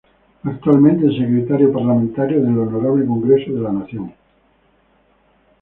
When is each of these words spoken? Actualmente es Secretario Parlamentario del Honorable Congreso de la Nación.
Actualmente 0.45 1.05
es 1.05 1.13
Secretario 1.19 1.71
Parlamentario 1.71 2.41
del 2.41 2.57
Honorable 2.57 3.05
Congreso 3.05 3.51
de 3.53 3.61
la 3.61 3.71
Nación. 3.71 4.11